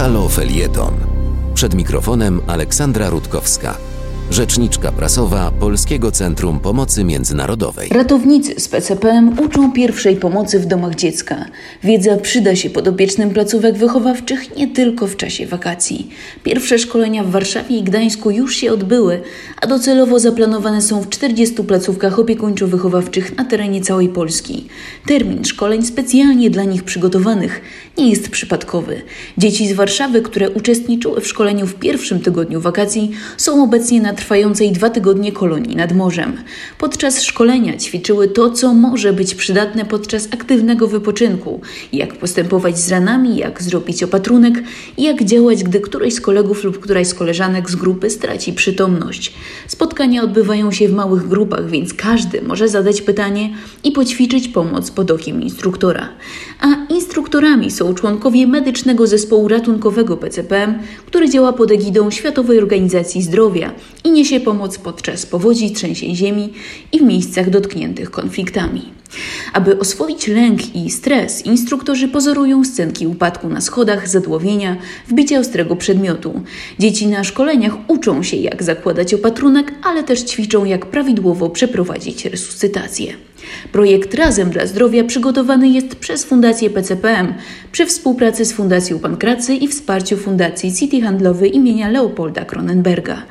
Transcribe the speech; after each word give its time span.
Halo 0.00 0.28
Felieton. 0.28 0.94
Przed 1.54 1.74
mikrofonem 1.74 2.40
Aleksandra 2.46 3.10
Rutkowska 3.10 3.76
rzeczniczka 4.30 4.92
prasowa 4.92 5.52
Polskiego 5.60 6.12
Centrum 6.12 6.60
Pomocy 6.60 7.04
Międzynarodowej. 7.04 7.88
Ratownicy 7.88 8.60
z 8.60 8.68
PCPM 8.68 9.38
uczą 9.38 9.72
pierwszej 9.72 10.16
pomocy 10.16 10.60
w 10.60 10.66
domach 10.66 10.94
dziecka. 10.94 11.44
Wiedza 11.84 12.16
przyda 12.16 12.56
się 12.56 12.70
podopiecznym 12.70 13.30
placówek 13.30 13.78
wychowawczych 13.78 14.56
nie 14.56 14.68
tylko 14.68 15.06
w 15.06 15.16
czasie 15.16 15.46
wakacji. 15.46 16.10
Pierwsze 16.42 16.78
szkolenia 16.78 17.24
w 17.24 17.30
Warszawie 17.30 17.76
i 17.76 17.82
Gdańsku 17.82 18.30
już 18.30 18.56
się 18.56 18.72
odbyły, 18.72 19.22
a 19.60 19.66
docelowo 19.66 20.18
zaplanowane 20.18 20.82
są 20.82 21.00
w 21.00 21.08
40 21.08 21.54
placówkach 21.54 22.18
opiekuńczo-wychowawczych 22.18 23.36
na 23.36 23.44
terenie 23.44 23.80
całej 23.80 24.08
Polski. 24.08 24.66
Termin 25.06 25.44
szkoleń 25.44 25.82
specjalnie 25.82 26.50
dla 26.50 26.64
nich 26.64 26.84
przygotowanych 26.84 27.60
nie 27.98 28.10
jest 28.10 28.28
przypadkowy. 28.28 29.02
Dzieci 29.38 29.68
z 29.68 29.72
Warszawy, 29.72 30.22
które 30.22 30.50
uczestniczyły 30.50 31.20
w 31.20 31.26
szkoleniu 31.26 31.66
w 31.66 31.74
pierwszym 31.74 32.20
tygodniu 32.20 32.60
wakacji, 32.60 33.10
są 33.36 33.64
obecnie 33.64 34.00
na 34.00 34.14
trwającej 34.20 34.72
dwa 34.72 34.90
tygodnie 34.90 35.32
kolonii 35.32 35.76
nad 35.76 35.92
morzem. 35.92 36.36
Podczas 36.78 37.22
szkolenia 37.22 37.76
ćwiczyły 37.76 38.28
to, 38.28 38.50
co 38.50 38.74
może 38.74 39.12
być 39.12 39.34
przydatne 39.34 39.84
podczas 39.84 40.28
aktywnego 40.30 40.86
wypoczynku, 40.88 41.60
jak 41.92 42.16
postępować 42.16 42.78
z 42.78 42.90
ranami, 42.90 43.36
jak 43.36 43.62
zrobić 43.62 44.02
opatrunek 44.02 44.54
i 44.96 45.02
jak 45.02 45.24
działać, 45.24 45.64
gdy 45.64 45.80
któryś 45.80 46.14
z 46.14 46.20
kolegów 46.20 46.64
lub 46.64 46.80
któraś 46.80 47.06
z 47.06 47.14
koleżanek 47.14 47.70
z 47.70 47.76
grupy 47.76 48.10
straci 48.10 48.52
przytomność. 48.52 49.34
Spotkania 49.66 50.22
odbywają 50.22 50.72
się 50.72 50.88
w 50.88 50.92
małych 50.92 51.28
grupach, 51.28 51.70
więc 51.70 51.94
każdy 51.94 52.42
może 52.42 52.68
zadać 52.68 53.02
pytanie 53.02 53.50
i 53.84 53.92
poćwiczyć 53.92 54.48
pomoc 54.48 54.90
pod 54.90 55.10
okiem 55.10 55.42
instruktora. 55.42 56.08
A 56.60 56.92
instruktorami 56.94 57.70
są 57.70 57.94
członkowie 57.94 58.46
medycznego 58.46 59.06
zespołu 59.06 59.48
ratunkowego 59.48 60.16
PCPM, 60.16 60.74
który 61.06 61.30
działa 61.30 61.52
pod 61.52 61.70
egidą 61.70 62.10
Światowej 62.10 62.58
Organizacji 62.58 63.22
Zdrowia 63.22 63.72
i 64.04 64.09
niesie 64.10 64.40
pomoc 64.40 64.78
podczas 64.78 65.26
powodzi, 65.26 65.70
trzęsień 65.70 66.16
ziemi 66.16 66.52
i 66.92 66.98
w 66.98 67.02
miejscach 67.02 67.50
dotkniętych 67.50 68.10
konfliktami. 68.10 68.82
Aby 69.52 69.78
oswoić 69.78 70.28
lęk 70.28 70.76
i 70.76 70.90
stres, 70.90 71.46
instruktorzy 71.46 72.08
pozorują 72.08 72.64
scenki 72.64 73.06
upadku 73.06 73.48
na 73.48 73.60
schodach, 73.60 74.08
zadłowienia, 74.08 74.76
wbicia 75.08 75.38
ostrego 75.38 75.76
przedmiotu. 75.76 76.40
Dzieci 76.78 77.06
na 77.06 77.24
szkoleniach 77.24 77.72
uczą 77.88 78.22
się, 78.22 78.36
jak 78.36 78.62
zakładać 78.62 79.14
opatrunek, 79.14 79.72
ale 79.82 80.04
też 80.04 80.22
ćwiczą, 80.22 80.64
jak 80.64 80.86
prawidłowo 80.86 81.50
przeprowadzić 81.50 82.24
resuscytację. 82.24 83.14
Projekt 83.72 84.14
Razem 84.14 84.50
dla 84.50 84.66
Zdrowia 84.66 85.04
przygotowany 85.04 85.68
jest 85.68 85.94
przez 85.94 86.24
Fundację 86.24 86.70
PCPM 86.70 87.34
przy 87.72 87.86
współpracy 87.86 88.44
z 88.44 88.52
Fundacją 88.52 88.98
Pankracy 88.98 89.54
i 89.54 89.68
wsparciu 89.68 90.16
Fundacji 90.16 90.72
City 90.74 91.00
Handlowej 91.00 91.56
imienia 91.56 91.88
Leopolda 91.88 92.44
Kronenberga. 92.44 93.22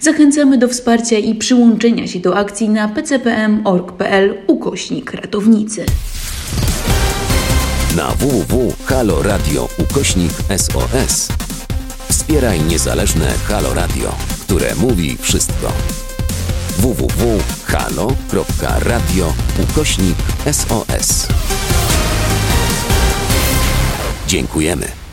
Zachęcamy 0.00 0.58
do 0.58 0.68
wsparcia 0.68 1.18
i 1.18 1.34
przyłączenia 1.34 2.06
się 2.06 2.20
do 2.20 2.36
akcji 2.36 2.68
na 2.68 2.88
pcpm.org.pl 2.88 4.34
ukośnik 4.46 5.12
ratownicy. 5.12 5.86
Na 7.96 8.10
www.haloradio 8.10 9.68
ukośnik 9.78 10.32
SOS 10.56 11.28
wspieraj 12.08 12.60
niezależne 12.60 13.32
Halo 13.48 13.74
Radio, 13.74 14.14
które 14.40 14.74
mówi 14.74 15.16
wszystko 15.20 15.72
www.halo.radio 16.78 18.14
ukośnik 19.62 20.16
SOS. 20.52 21.28
Dziękujemy. 24.26 25.03